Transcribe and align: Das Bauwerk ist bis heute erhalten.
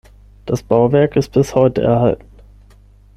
Das 0.47 0.63
Bauwerk 0.63 1.15
ist 1.15 1.29
bis 1.31 1.53
heute 1.53 1.83
erhalten. 1.83 2.25